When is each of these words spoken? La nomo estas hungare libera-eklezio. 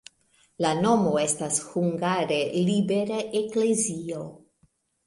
La 0.65 0.71
nomo 0.79 1.11
estas 1.25 1.59
hungare 1.67 2.41
libera-eklezio. 2.71 4.27